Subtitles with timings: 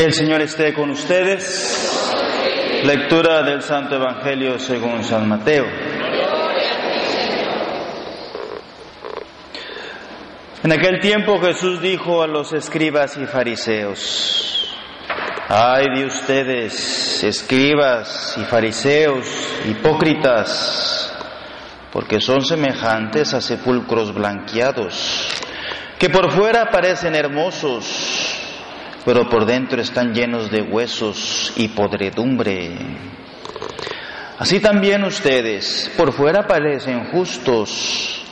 [0.00, 2.02] El Señor esté con ustedes.
[2.84, 5.66] Lectura del Santo Evangelio según San Mateo.
[10.64, 14.74] En aquel tiempo Jesús dijo a los escribas y fariseos,
[15.50, 19.26] ay de ustedes, escribas y fariseos,
[19.68, 21.14] hipócritas,
[21.92, 25.28] porque son semejantes a sepulcros blanqueados,
[25.98, 28.09] que por fuera parecen hermosos,
[29.04, 32.76] pero por dentro están llenos de huesos y podredumbre.
[34.38, 38.24] Así también ustedes, por fuera parecen justos,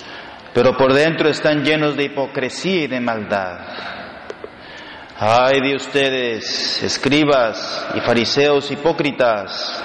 [0.54, 3.58] pero por dentro están llenos de hipocresía y de maldad.
[5.20, 9.82] Ay de ustedes, escribas y fariseos hipócritas,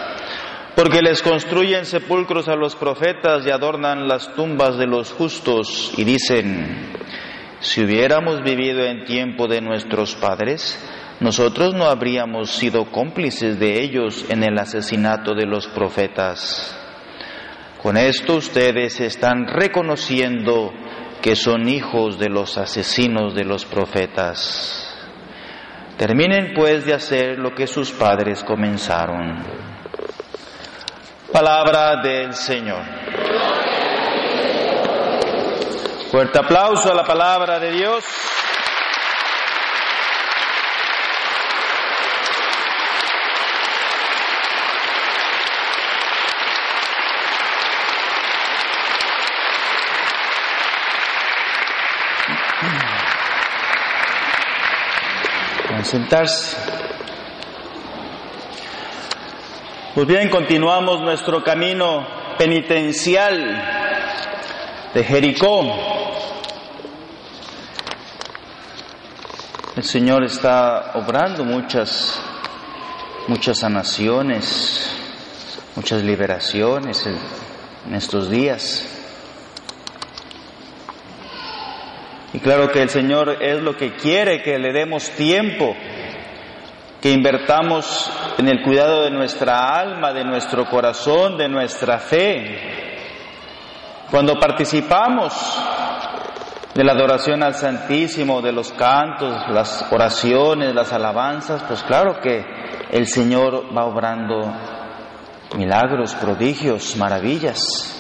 [0.76, 6.04] porque les construyen sepulcros a los profetas y adornan las tumbas de los justos y
[6.04, 6.94] dicen,
[7.64, 10.78] si hubiéramos vivido en tiempo de nuestros padres,
[11.22, 16.78] nosotros no habríamos sido cómplices de ellos en el asesinato de los profetas.
[17.82, 20.74] Con esto ustedes están reconociendo
[21.22, 24.94] que son hijos de los asesinos de los profetas.
[25.98, 29.42] Terminen pues de hacer lo que sus padres comenzaron.
[31.32, 32.84] Palabra del Señor.
[36.14, 38.06] Fuerte aplauso a la palabra de Dios.
[55.84, 56.58] Sentarse.
[59.96, 63.82] Pues bien, continuamos nuestro camino penitencial
[64.94, 65.93] de Jericó.
[69.76, 72.22] El Señor está obrando muchas,
[73.28, 74.96] muchas sanaciones,
[75.76, 78.88] muchas liberaciones en estos días.
[82.34, 85.76] Y claro que el Señor es lo que quiere, que le demos tiempo,
[87.02, 92.60] que invertamos en el cuidado de nuestra alma, de nuestro corazón, de nuestra fe.
[94.12, 95.34] Cuando participamos
[96.74, 102.44] de la adoración al Santísimo, de los cantos, las oraciones, las alabanzas, pues claro que
[102.92, 104.52] el Señor va obrando
[105.56, 108.00] milagros, prodigios, maravillas.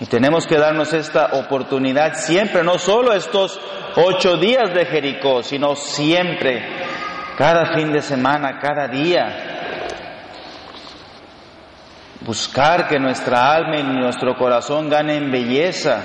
[0.00, 3.58] Y tenemos que darnos esta oportunidad siempre, no solo estos
[3.96, 6.62] ocho días de Jericó, sino siempre,
[7.36, 9.47] cada fin de semana, cada día,
[12.28, 16.02] buscar que nuestra alma y nuestro corazón ganen belleza.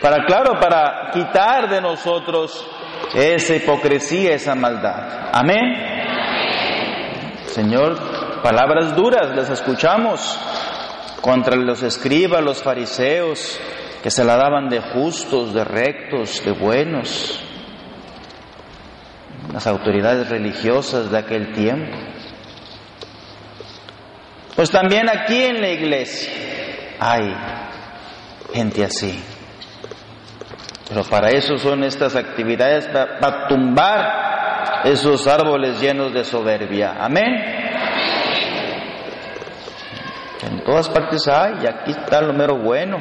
[0.00, 2.64] Para, claro, para quitar de nosotros
[3.12, 5.30] esa hipocresía, esa maldad.
[5.32, 5.74] Amén.
[7.46, 10.38] Señor, palabras duras las escuchamos
[11.20, 13.58] contra los escribas, los fariseos,
[14.00, 17.43] que se la daban de justos, de rectos, de buenos
[19.54, 21.96] las autoridades religiosas de aquel tiempo.
[24.56, 26.28] Pues también aquí en la iglesia
[26.98, 27.32] hay
[28.52, 29.22] gente así.
[30.88, 36.96] Pero para eso son estas actividades, para, tumbar esos árboles llenos de soberbia.
[36.98, 37.32] Amén.
[40.42, 42.98] En todas partes hay, y aquí está lo mero bueno.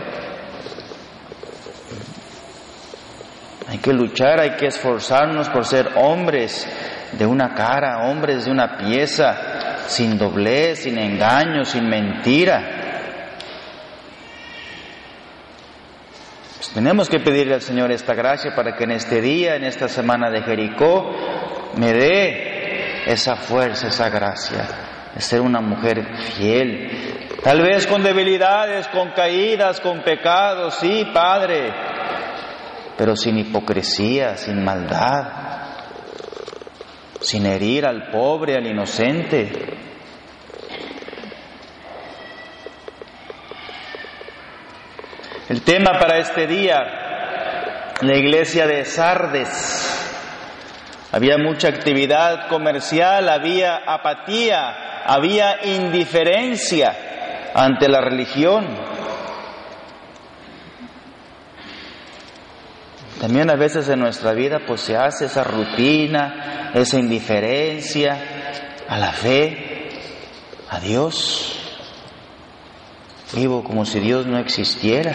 [3.84, 6.66] Que luchar, hay que esforzarnos por ser hombres
[7.12, 12.64] de una cara, hombres de una pieza, sin doblez, sin engaño, sin mentira.
[16.56, 19.90] Pues tenemos que pedirle al Señor esta gracia para que en este día, en esta
[19.90, 21.12] semana de Jericó,
[21.76, 24.66] me dé esa fuerza, esa gracia
[25.14, 27.20] de ser una mujer fiel.
[27.44, 31.93] Tal vez con debilidades, con caídas, con pecados, sí, Padre,
[32.98, 35.44] pero sin hipocresía, sin maldad,
[37.20, 39.52] sin herir al pobre, al inocente.
[45.50, 46.80] El tema para este día,
[48.02, 49.90] la iglesia de Sardes.
[51.12, 58.93] Había mucha actividad comercial, había apatía, había indiferencia ante la religión.
[63.24, 68.20] También a veces en nuestra vida pues se hace esa rutina, esa indiferencia
[68.86, 69.88] a la fe,
[70.70, 71.58] a Dios.
[73.32, 75.14] Vivo como si Dios no existiera.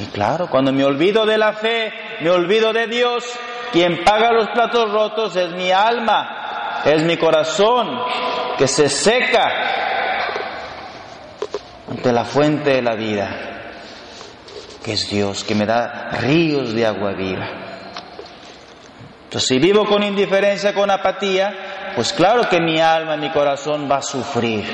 [0.00, 3.24] Y claro, cuando me olvido de la fe, me olvido de Dios,
[3.70, 7.96] quien paga los platos rotos es mi alma, es mi corazón,
[8.58, 9.52] que se seca
[11.88, 13.55] ante la fuente de la vida,
[14.86, 17.48] que es Dios, que me da ríos de agua viva.
[19.24, 23.96] Entonces, si vivo con indiferencia, con apatía, pues claro que mi alma, mi corazón va
[23.96, 24.64] a sufrir.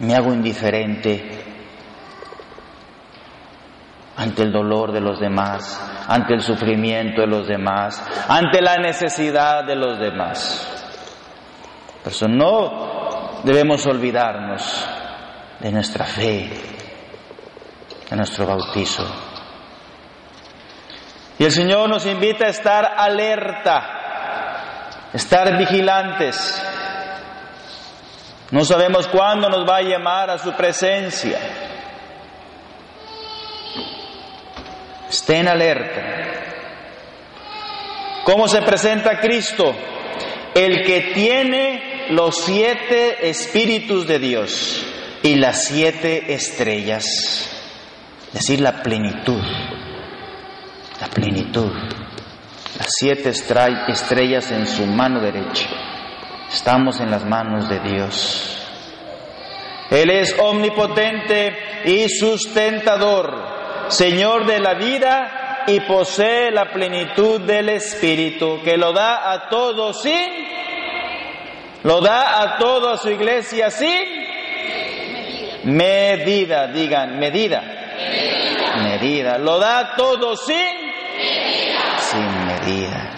[0.00, 1.44] Me hago indiferente
[4.16, 9.62] ante el dolor de los demás, ante el sufrimiento de los demás, ante la necesidad
[9.64, 10.68] de los demás.
[12.02, 14.88] Por eso no debemos olvidarnos
[15.60, 16.87] de nuestra fe,
[18.08, 19.04] de nuestro bautizo.
[21.38, 26.62] Y el Señor nos invita a estar alerta, estar vigilantes.
[28.50, 31.38] No sabemos cuándo nos va a llamar a su presencia.
[35.08, 36.02] Estén alerta.
[38.24, 39.74] ¿Cómo se presenta Cristo?
[40.54, 44.84] El que tiene los siete espíritus de Dios
[45.22, 47.57] y las siete estrellas, es
[48.32, 49.42] decir, la plenitud,
[51.00, 51.72] la plenitud,
[52.78, 55.68] las siete estrellas en su mano derecha.
[56.50, 58.54] Estamos en las manos de Dios.
[59.90, 63.58] Él es omnipotente y sustentador
[63.88, 70.02] Señor de la vida y posee la plenitud del Espíritu, que lo da a todos
[70.02, 70.28] sin,
[71.82, 74.18] lo da a toda su iglesia sin
[75.64, 77.77] medida, digan, medida,
[78.78, 80.56] medida, lo da a todos sin,
[81.98, 83.10] sin medida.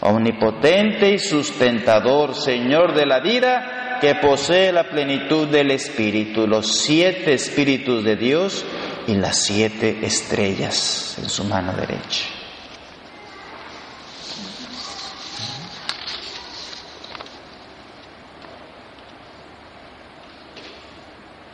[0.00, 7.34] Omnipotente y sustentador, Señor de la vida, que posee la plenitud del Espíritu, los siete
[7.34, 8.64] Espíritus de Dios,
[9.06, 12.26] y las siete estrellas en su mano derecha.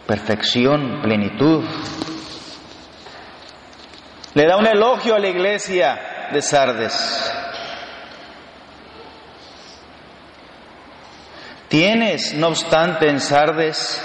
[0.06, 1.64] Perfección, plenitud.
[4.34, 7.32] Le da un elogio a la iglesia de Sardes.
[11.68, 14.02] Tienes, no obstante, en Sardes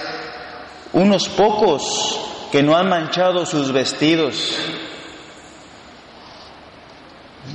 [0.93, 4.57] unos pocos que no han manchado sus vestidos.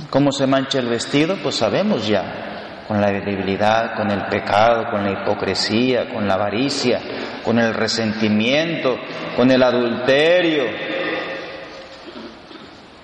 [0.09, 1.37] ¿Cómo se mancha el vestido?
[1.41, 7.01] Pues sabemos ya, con la debilidad, con el pecado, con la hipocresía, con la avaricia,
[7.43, 8.97] con el resentimiento,
[9.35, 10.65] con el adulterio,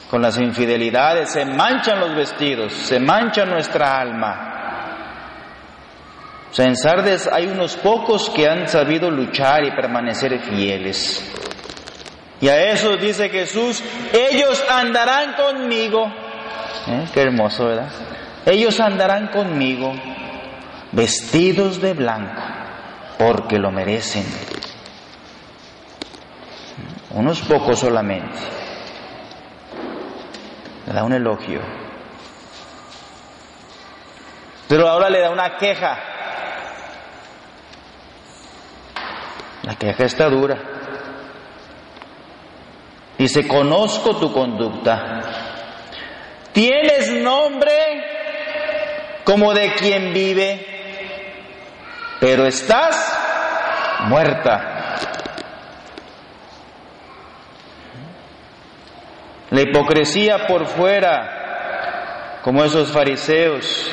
[0.10, 4.50] con las infidelidades, se manchan los vestidos, se mancha nuestra alma.
[6.50, 11.24] O sea, en Sardes hay unos pocos que han sabido luchar y permanecer fieles.
[12.42, 16.06] Y a eso dice Jesús, ellos andarán conmigo.
[16.88, 17.06] ¿Eh?
[17.14, 17.92] Qué hermoso, ¿verdad?
[18.48, 19.94] Ellos andarán conmigo
[20.92, 22.42] vestidos de blanco,
[23.20, 24.26] porque lo merecen.
[27.12, 28.59] Unos pocos solamente.
[30.90, 31.62] Le da un elogio.
[34.68, 36.00] Pero ahora le da una queja.
[39.62, 40.58] La queja está dura.
[43.20, 45.22] Dice, conozco tu conducta.
[46.54, 47.72] Tienes nombre
[49.24, 50.66] como de quien vive,
[52.20, 53.16] pero estás
[54.06, 54.69] muerta.
[59.52, 63.92] La hipocresía por fuera, como esos fariseos,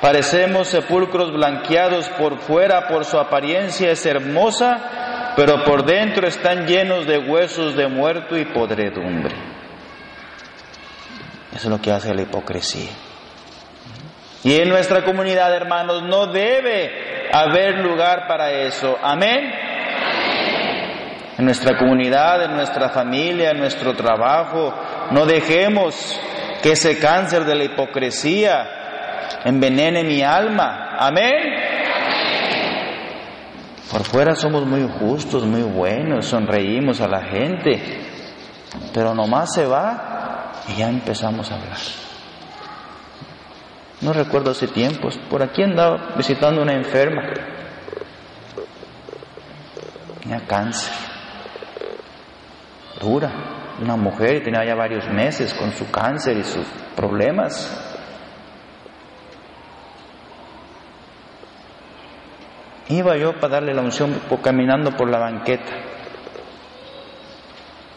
[0.00, 7.06] parecemos sepulcros blanqueados por fuera, por su apariencia es hermosa, pero por dentro están llenos
[7.06, 9.34] de huesos de muerto y podredumbre.
[11.54, 12.90] Eso es lo que hace la hipocresía.
[14.44, 18.98] Y en nuestra comunidad, hermanos, no debe haber lugar para eso.
[19.00, 19.52] Amén.
[21.38, 24.74] En nuestra comunidad, en nuestra familia, en nuestro trabajo,
[25.10, 26.20] no dejemos
[26.62, 28.82] que ese cáncer de la hipocresía
[29.44, 30.96] envenene mi alma.
[30.98, 31.72] Amén.
[33.90, 38.00] Por fuera somos muy justos, muy buenos, sonreímos a la gente,
[38.94, 41.76] pero nomás se va y ya empezamos a hablar.
[44.00, 47.22] No recuerdo hace tiempos, por aquí andaba visitando una enferma,
[50.22, 50.92] tenía cáncer,
[53.02, 57.88] una mujer, tenía ya varios meses con su cáncer y sus problemas.
[62.88, 65.72] Iba yo para darle la unción caminando por la banqueta.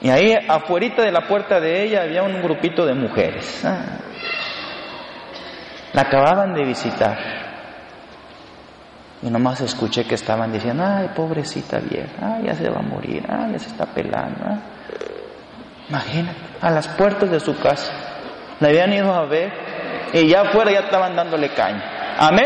[0.01, 3.65] Y ahí afuera de la puerta de ella había un grupito de mujeres.
[3.65, 3.99] Ah.
[5.93, 7.44] La acababan de visitar.
[9.25, 13.25] Y nomás escuché que estaban diciendo, ay, pobrecita vieja, ay, ya se va a morir,
[13.27, 14.37] ay, ya se está pelando.
[14.45, 14.59] Ah".
[15.89, 17.91] Imagínate, a las puertas de su casa.
[18.59, 19.51] La habían ido a ver
[20.13, 22.15] y ya afuera ya estaban dándole caña.
[22.19, 22.45] Amén.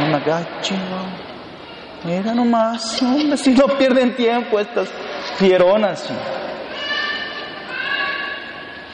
[0.00, 0.22] No me
[2.04, 4.90] Mira nomás, hombre, si no pierden tiempo estas
[5.36, 6.06] fieronas.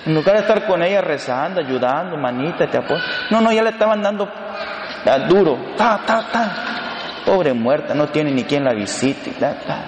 [0.07, 3.03] En lugar de estar con ella rezando, ayudando, manita, te apoyo.
[3.31, 4.29] No, no, ya le estaban dando
[5.29, 5.59] duro.
[5.77, 6.53] Ta, ta, ta.
[7.25, 9.31] Pobre muerta, no tiene ni quien la visite.
[9.33, 9.85] Ta, ta,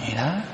[0.00, 0.44] Mira.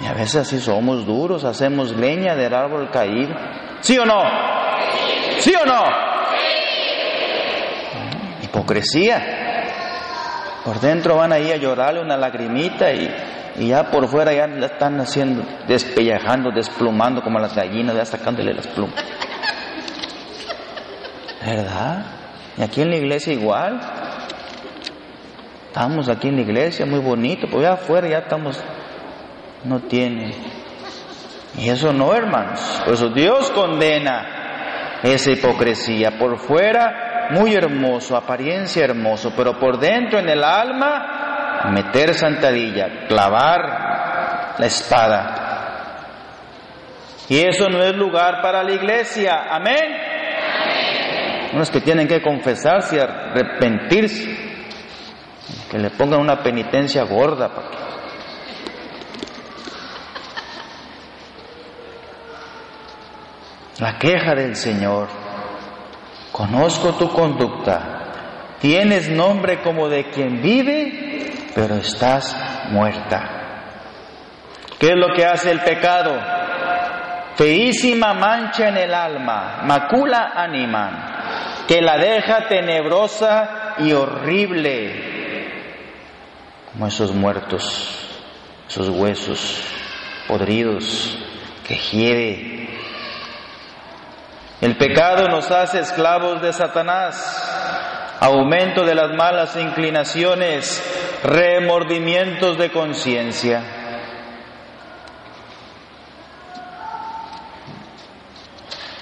[0.00, 3.34] Y a veces así somos duros, hacemos leña del árbol caído.
[3.80, 4.22] ¿Sí o no?
[5.40, 5.84] ¿Sí o no?
[8.42, 9.38] Hipocresía.
[10.64, 13.08] Por dentro van ahí a llorarle una lagrimita y,
[13.66, 18.66] ya por fuera ya la están haciendo, despellejando, desplumando como las gallinas, ya sacándole las
[18.68, 19.04] plumas.
[21.44, 22.04] ¿Verdad?
[22.56, 23.80] Y aquí en la iglesia igual.
[25.66, 28.62] Estamos aquí en la iglesia, muy bonito, pues ya afuera ya estamos,
[29.64, 30.34] no tiene.
[31.56, 32.60] Y eso no, hermanos.
[32.84, 36.18] Por eso Dios condena esa hipocresía.
[36.18, 41.27] Por fuera, muy hermoso, apariencia hermoso, pero por dentro en el alma,
[41.72, 45.44] meter santadilla, clavar la espada.
[47.28, 49.46] Y eso no es lugar para la iglesia.
[49.50, 50.08] Amén.
[51.52, 54.48] Unos que tienen que confesarse y arrepentirse
[55.70, 57.88] que le pongan una penitencia gorda para que
[63.78, 65.08] la queja del Señor.
[66.32, 68.56] Conozco tu conducta.
[68.60, 71.07] Tienes nombre como de quien vive,
[71.58, 72.36] pero estás
[72.70, 73.20] muerta.
[74.78, 76.16] ¿Qué es lo que hace el pecado?
[77.34, 85.50] Feísima mancha en el alma, macula animan, que la deja tenebrosa y horrible,
[86.70, 88.08] como esos muertos,
[88.68, 89.60] esos huesos
[90.28, 91.18] podridos
[91.66, 92.68] que hiere.
[94.60, 103.62] El pecado nos hace esclavos de Satanás, aumento de las malas inclinaciones, remordimientos de conciencia.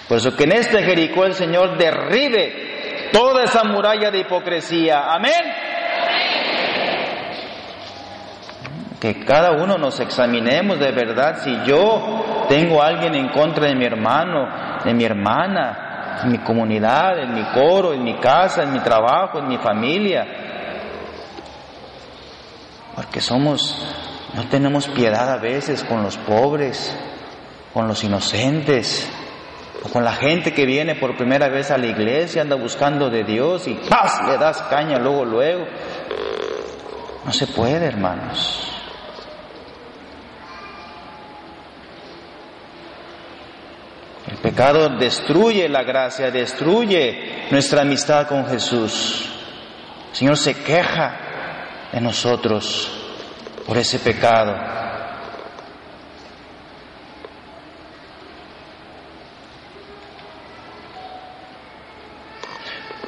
[0.08, 5.12] Por eso que en este Jericó el Señor derribe toda esa muralla de hipocresía.
[5.12, 5.66] Amén.
[9.00, 13.74] que cada uno nos examinemos de verdad si yo tengo a alguien en contra de
[13.74, 14.48] mi hermano,
[14.84, 19.38] de mi hermana, en mi comunidad, en mi coro, en mi casa, en mi trabajo,
[19.38, 20.26] en mi familia.
[22.96, 23.76] Porque somos,
[24.34, 26.96] no tenemos piedad a veces con los pobres,
[27.74, 29.06] con los inocentes,
[29.84, 33.22] o con la gente que viene por primera vez a la iglesia, anda buscando de
[33.22, 34.20] Dios y ¡paz!
[34.26, 35.66] le das caña luego, luego.
[37.26, 38.72] No se puede, hermanos.
[44.30, 49.28] El pecado destruye la gracia, destruye nuestra amistad con Jesús.
[50.10, 51.25] El Señor se queja
[51.92, 52.90] de nosotros
[53.66, 54.54] por ese pecado.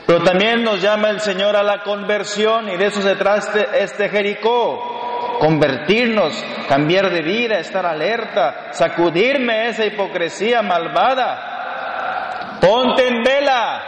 [0.06, 4.08] Pero también nos llama el Señor a la conversión y de eso se trata este
[4.08, 4.99] Jericó
[5.38, 6.32] convertirnos,
[6.68, 12.58] cambiar de vida, estar alerta, sacudirme esa hipocresía malvada.
[12.61, 13.82] Ponte en vela,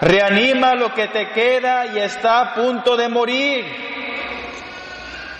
[0.00, 3.64] reanima lo que te queda y está a punto de morir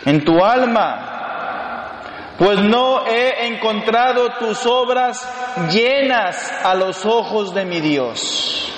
[0.05, 1.15] en tu alma.
[2.39, 5.29] Pues no he encontrado tus obras
[5.73, 8.73] llenas a los ojos de mi Dios.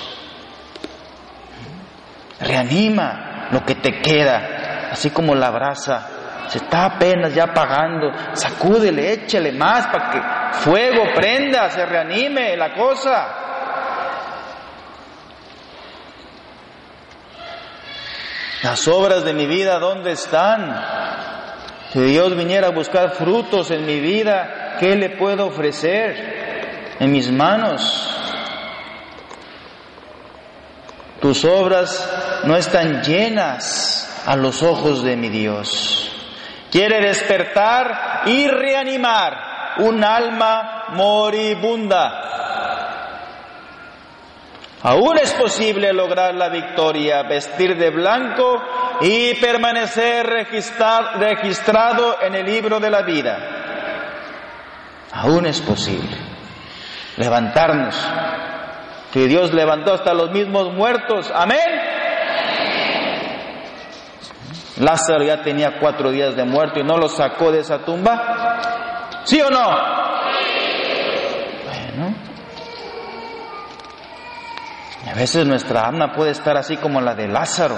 [2.39, 9.13] Reanima lo que te queda así como la brasa, se está apenas ya apagando, sacúdele,
[9.13, 13.40] échale más para que fuego prenda, se reanime la cosa.
[18.63, 20.79] Las obras de mi vida, ¿dónde están?
[21.91, 27.31] Si Dios viniera a buscar frutos en mi vida, ¿qué le puedo ofrecer en mis
[27.31, 27.81] manos?
[31.19, 36.11] Tus obras no están llenas a los ojos de mi Dios.
[36.71, 42.31] Quiere despertar y reanimar un alma moribunda.
[44.83, 48.61] Aún es posible lograr la victoria, vestir de blanco
[49.01, 53.37] y permanecer registrado en el libro de la vida.
[55.13, 56.17] Aún es posible
[57.17, 57.95] levantarnos,
[59.11, 61.31] que Dios levantó hasta los mismos muertos.
[61.33, 61.59] Amén.
[64.79, 69.19] Lázaro ya tenía cuatro días de muerto y no lo sacó de esa tumba.
[69.25, 70.10] ¿Sí o no?
[75.09, 77.77] A veces nuestra alma puede estar así como la de Lázaro.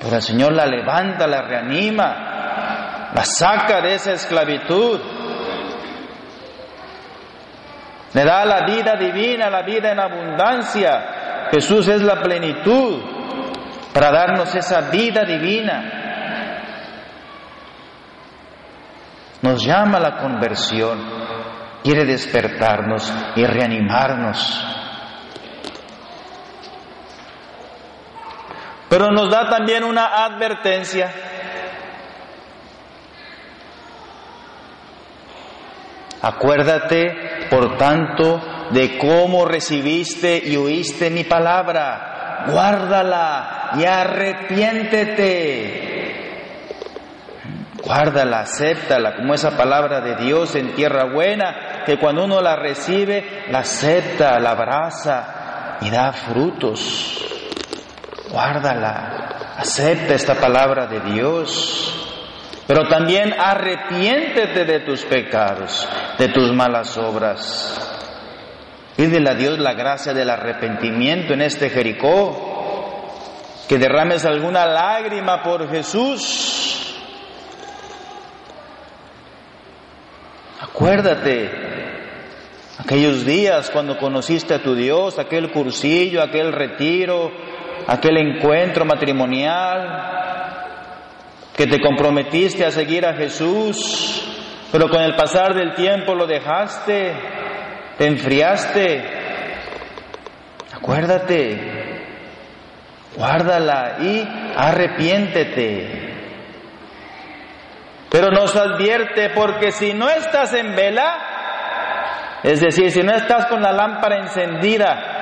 [0.00, 5.00] Pero el Señor la levanta, la reanima, la saca de esa esclavitud.
[8.14, 11.48] Le da la vida divina, la vida en abundancia.
[11.52, 13.00] Jesús es la plenitud
[13.94, 16.00] para darnos esa vida divina.
[19.42, 20.98] Nos llama la conversión,
[21.82, 24.81] quiere despertarnos y reanimarnos.
[28.92, 31.10] Pero nos da también una advertencia.
[36.20, 38.38] Acuérdate, por tanto,
[38.70, 42.44] de cómo recibiste y oíste mi palabra.
[42.50, 45.30] Guárdala y arrepiéntete.
[47.82, 53.46] Guárdala, acéptala como esa palabra de Dios en tierra buena, que cuando uno la recibe,
[53.48, 57.32] la acepta, la abraza y da frutos
[58.32, 61.94] guárdala, acepta esta palabra de Dios,
[62.66, 65.86] pero también arrepiéntete de tus pecados,
[66.18, 67.78] de tus malas obras.
[68.96, 72.48] Pídele a Dios la gracia del arrepentimiento en este Jericó,
[73.68, 76.94] que derrames alguna lágrima por Jesús.
[80.60, 81.50] Acuérdate
[82.78, 87.30] aquellos días cuando conociste a tu Dios, aquel cursillo, aquel retiro,
[87.86, 90.12] aquel encuentro matrimonial,
[91.56, 97.14] que te comprometiste a seguir a Jesús, pero con el pasar del tiempo lo dejaste,
[97.98, 99.04] te enfriaste.
[100.74, 101.58] Acuérdate,
[103.16, 106.10] guárdala y arrepiéntete.
[108.10, 113.62] Pero nos advierte porque si no estás en vela, es decir, si no estás con
[113.62, 115.21] la lámpara encendida,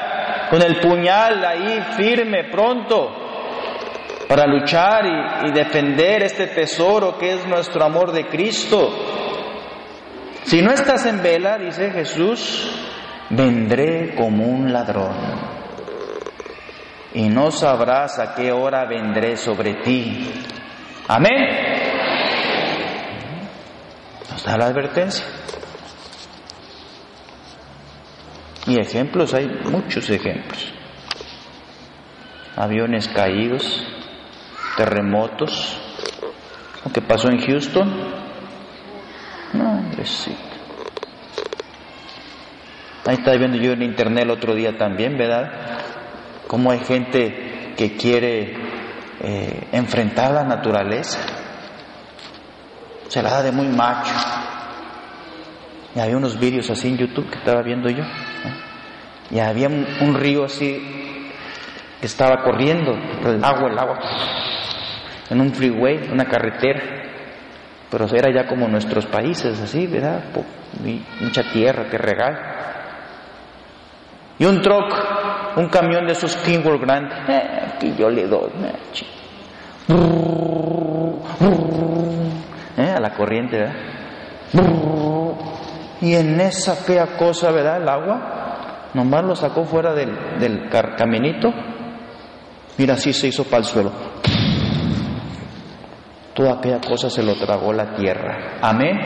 [0.50, 3.08] con el puñal ahí firme, pronto,
[4.28, 5.04] para luchar
[5.46, 8.90] y, defender este tesoro que es nuestro amor de Cristo.
[10.44, 12.68] Si no estás en vela, dice Jesús,
[13.30, 15.14] vendré como un ladrón
[17.14, 20.32] y no sabrás a qué hora vendré sobre ti.
[21.06, 21.46] Amén.
[24.30, 25.26] Nos da la advertencia.
[28.70, 30.72] Y ejemplos, hay muchos ejemplos.
[32.54, 33.84] Aviones caídos,
[34.76, 35.76] terremotos,
[36.84, 37.92] lo que pasó en Houston.
[39.54, 40.36] No, sí.
[43.06, 45.50] Ahí estaba viendo yo en internet el otro día también, ¿verdad?
[46.46, 48.54] Cómo hay gente que quiere
[49.20, 51.18] eh, enfrentar la naturaleza.
[53.08, 54.14] Se la da de muy macho.
[55.94, 58.04] Y había unos vídeos así en YouTube que estaba viendo yo.
[59.30, 60.80] Y había un, río así
[62.00, 63.98] que estaba corriendo, el agua, el agua,
[65.28, 66.80] en un freeway, una carretera.
[67.90, 70.24] Pero era ya como nuestros países, así, ¿verdad?
[71.20, 72.60] mucha tierra que regar.
[74.38, 74.94] Y un truck,
[75.56, 78.50] un camión de esos Kingworth grandes, eh, aquí yo le doy,
[82.78, 83.74] eh, a la corriente, ¿verdad?
[86.00, 87.82] Y en esa fea cosa, ¿verdad?
[87.82, 91.52] El agua, nomás lo sacó fuera del, caminito.
[92.78, 93.92] Mira, así se hizo para el suelo.
[96.34, 98.58] Toda aquella cosa se lo tragó la tierra.
[98.62, 98.98] Amén.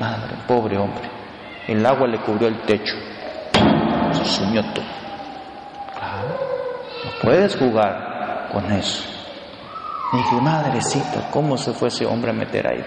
[0.00, 1.10] Madre, pobre hombre.
[1.68, 2.94] El agua le cubrió el techo.
[4.12, 4.84] Se sumió todo.
[5.98, 6.38] Claro,
[7.04, 9.04] no puedes jugar con eso.
[10.14, 12.84] Y dije, madrecita, ¿cómo se fue ese hombre a meter ahí?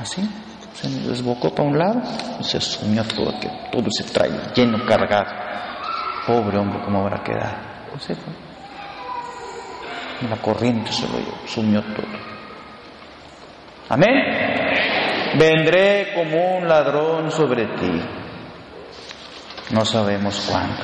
[0.00, 0.28] Así
[0.74, 2.02] se desbocó para un lado
[2.40, 5.32] y se sumió todo, que todo se trae lleno, cargado.
[6.26, 7.56] Pobre hombre, ¿cómo habrá quedado?
[7.90, 8.08] Pues
[10.28, 12.06] la corriente se lo sumió todo.
[13.88, 14.14] Amén.
[15.38, 18.00] Vendré como un ladrón sobre ti.
[19.70, 20.82] No sabemos cuándo.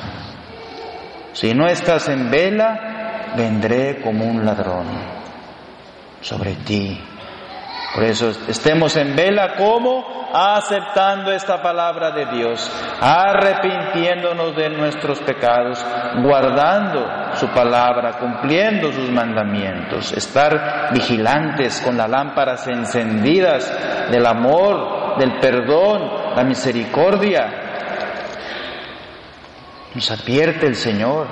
[1.33, 4.87] Si no estás en vela, vendré como un ladrón
[6.21, 6.99] sobre ti.
[7.93, 12.71] Por eso estemos en vela como aceptando esta palabra de Dios,
[13.01, 15.83] arrepintiéndonos de nuestros pecados,
[16.21, 23.71] guardando su palabra, cumpliendo sus mandamientos, estar vigilantes con las lámparas encendidas
[24.11, 27.47] del amor, del perdón, la misericordia.
[29.95, 31.25] Nos advierte el Señor.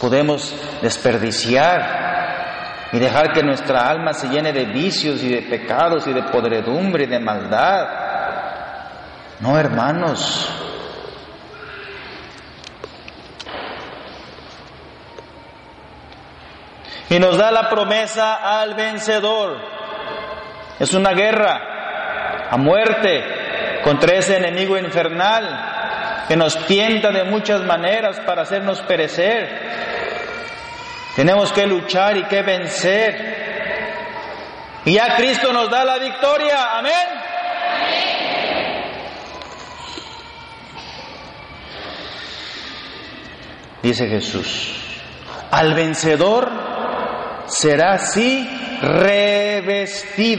[0.00, 2.05] Podemos desperdiciar
[2.96, 7.04] y dejar que nuestra alma se llene de vicios y de pecados y de podredumbre
[7.04, 7.88] y de maldad.
[9.40, 10.50] No, hermanos,
[17.10, 19.58] y nos da la promesa al vencedor.
[20.78, 28.20] Es una guerra a muerte contra ese enemigo infernal que nos tienta de muchas maneras
[28.20, 29.95] para hacernos perecer.
[31.16, 33.46] Tenemos que luchar y que vencer.
[34.84, 36.78] Y ya Cristo nos da la victoria.
[36.78, 36.92] Amén.
[43.82, 44.74] Dice Jesús,
[45.50, 46.50] al vencedor
[47.46, 48.48] será así
[48.82, 50.36] revestido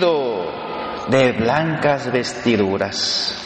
[1.08, 3.44] de blancas vestiduras.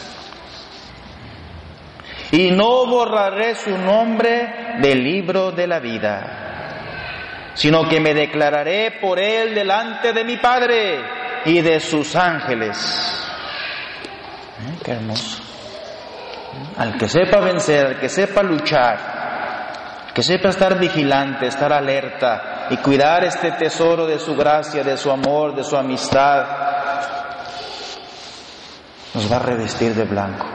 [2.32, 6.41] Y no borraré su nombre del libro de la vida,
[7.54, 11.00] sino que me declararé por él delante de mi Padre
[11.46, 13.28] y de sus ángeles.
[14.60, 14.92] ¿Eh?
[14.92, 15.44] Hermoso.
[16.78, 19.00] Al que sepa vencer, al que sepa luchar,
[20.14, 25.12] que sepa estar vigilante, estar alerta, y cuidar este tesoro de su gracia, de su
[25.12, 26.46] amor, de su amistad,
[29.14, 30.46] nos va a revestir de blanco.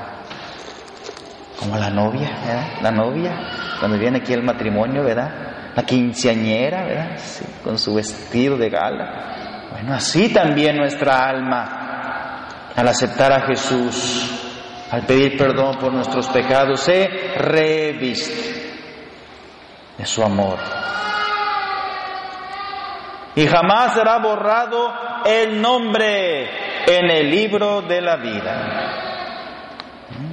[1.61, 2.67] Como la novia, ¿verdad?
[2.81, 3.33] La novia,
[3.79, 5.31] cuando viene aquí el matrimonio, ¿verdad?
[5.77, 7.19] La quinceañera, ¿verdad?
[7.62, 9.69] con su vestido de gala.
[9.71, 14.31] Bueno, así también nuestra alma, al aceptar a Jesús,
[14.91, 18.73] al pedir perdón por nuestros pecados, se reviste
[19.99, 20.59] de su amor,
[23.35, 24.95] y jamás será borrado
[25.27, 26.49] el nombre
[26.87, 28.97] en el libro de la vida.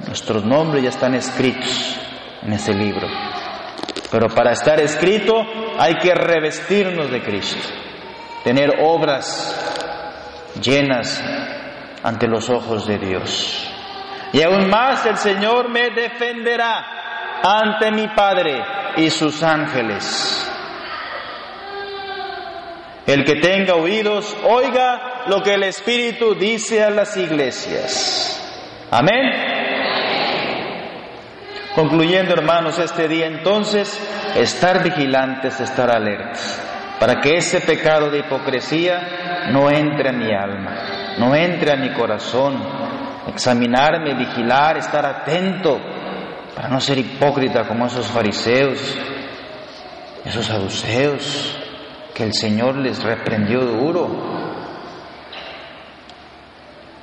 [0.06, 1.98] Nuestros nombres ya están escritos
[2.42, 3.06] en ese libro.
[4.10, 5.34] Pero para estar escrito
[5.78, 7.68] hay que revestirnos de Cristo,
[8.42, 9.60] tener obras
[10.60, 11.22] llenas
[12.02, 13.70] ante los ojos de Dios.
[14.32, 18.62] Y aún más el Señor me defenderá ante mi Padre
[18.96, 20.50] y sus ángeles.
[23.06, 28.40] El que tenga oídos, oiga lo que el Espíritu dice a las iglesias.
[28.90, 29.53] Amén.
[31.74, 34.00] Concluyendo, hermanos, este día entonces,
[34.36, 36.62] estar vigilantes, estar alertas,
[37.00, 41.92] para que ese pecado de hipocresía no entre a mi alma, no entre a mi
[41.92, 42.62] corazón,
[43.26, 45.80] examinarme, vigilar, estar atento,
[46.54, 48.96] para no ser hipócrita como esos fariseos,
[50.24, 51.58] esos saduceos,
[52.14, 54.33] que el Señor les reprendió duro.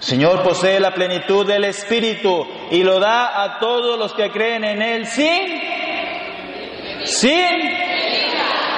[0.01, 4.81] Señor posee la plenitud del Espíritu y lo da a todos los que creen en
[4.81, 5.61] Él sin,
[7.05, 7.71] sin,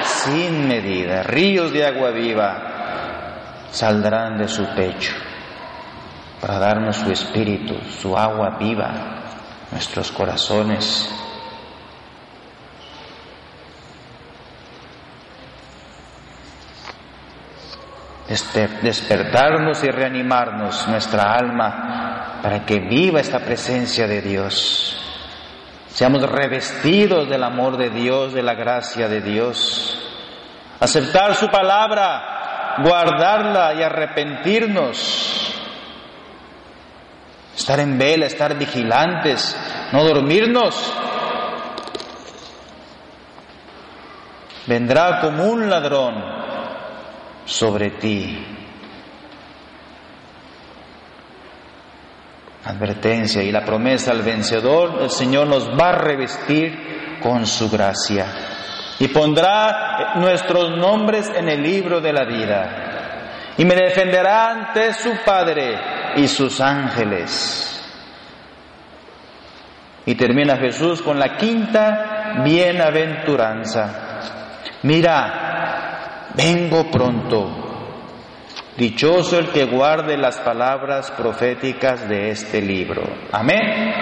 [0.04, 1.22] sin medida.
[1.22, 5.14] Ríos de agua viva saldrán de su pecho
[6.42, 8.92] para darnos su Espíritu, su agua viva,
[9.72, 11.23] nuestros corazones
[18.82, 24.96] despertarnos y reanimarnos nuestra alma para que viva esta presencia de Dios.
[25.88, 29.98] Seamos revestidos del amor de Dios, de la gracia de Dios.
[30.80, 35.54] Aceptar su palabra, guardarla y arrepentirnos.
[37.56, 39.56] Estar en vela, estar vigilantes,
[39.92, 40.92] no dormirnos.
[44.66, 46.43] Vendrá como un ladrón
[47.44, 48.46] sobre ti.
[52.64, 58.26] Advertencia y la promesa al vencedor, el Señor nos va a revestir con su gracia
[58.98, 62.84] y pondrá nuestros nombres en el libro de la vida
[63.56, 65.78] y me defenderá ante su Padre
[66.16, 67.70] y sus ángeles.
[70.06, 74.20] Y termina Jesús con la quinta bienaventuranza.
[74.82, 75.53] Mira,
[76.36, 77.64] vengo pronto.
[78.76, 83.02] Dichoso el que guarde las palabras proféticas de este libro.
[83.30, 83.94] Amén.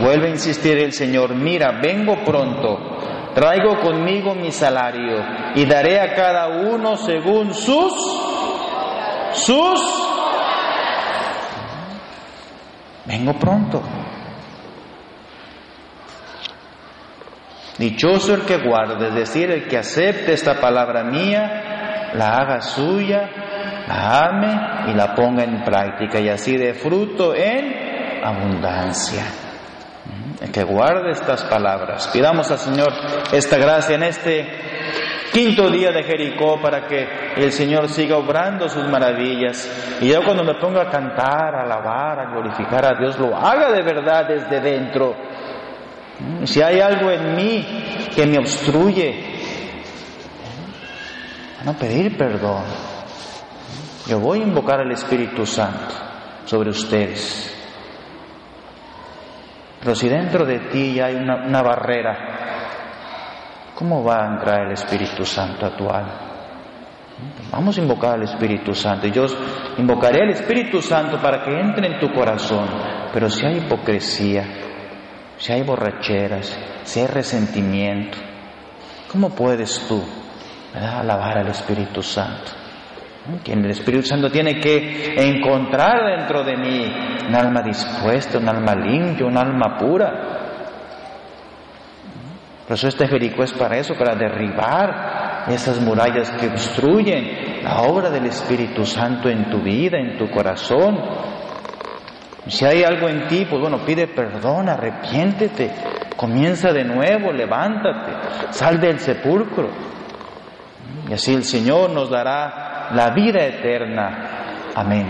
[0.00, 2.98] Vuelve a insistir el Señor, mira, vengo pronto,
[3.34, 5.22] traigo conmigo mi salario
[5.54, 7.92] y daré a cada uno según sus,
[9.34, 9.80] sus.
[13.06, 13.82] Vengo pronto.
[17.78, 23.28] Dichoso el que guarde, es decir, el que acepte esta palabra mía, la haga suya,
[23.88, 29.24] la ame y la ponga en práctica y así dé fruto en abundancia.
[30.40, 32.08] El que guarde estas palabras.
[32.12, 32.92] Pidamos al Señor
[33.32, 34.46] esta gracia en este
[35.32, 39.98] quinto día de Jericó para que el Señor siga obrando sus maravillas.
[40.00, 43.72] Y yo cuando me ponga a cantar, a alabar, a glorificar a Dios, lo haga
[43.72, 45.16] de verdad desde dentro
[46.44, 47.66] si hay algo en mí
[48.14, 49.34] que me obstruye,
[51.60, 52.64] a no pedir perdón.
[54.06, 55.94] Yo voy a invocar al Espíritu Santo
[56.44, 57.50] sobre ustedes.
[59.80, 62.16] Pero si dentro de ti hay una, una barrera,
[63.74, 66.20] ¿cómo va a entrar el Espíritu Santo a tu alma?
[67.50, 69.06] Vamos a invocar al Espíritu Santo.
[69.06, 69.26] Y yo
[69.78, 72.66] invocaré al Espíritu Santo para que entre en tu corazón.
[73.12, 74.44] Pero si hay hipocresía,
[75.38, 78.18] si hay borracheras, si hay resentimiento,
[79.10, 80.02] ¿cómo puedes tú
[80.74, 82.52] alabar al Espíritu Santo?
[83.42, 86.92] Quien el Espíritu Santo tiene que encontrar dentro de mí
[87.26, 90.12] un alma dispuesta, un alma limpia, un alma pura.
[92.66, 98.10] Por eso este Jericó es para eso, para derribar esas murallas que obstruyen la obra
[98.10, 100.98] del Espíritu Santo en tu vida, en tu corazón,
[102.46, 105.70] si hay algo en ti, pues bueno, pide perdón, arrepiéntete,
[106.16, 108.12] comienza de nuevo, levántate,
[108.50, 109.70] sal del sepulcro.
[111.08, 114.70] Y así el Señor nos dará la vida eterna.
[114.74, 115.06] Amén.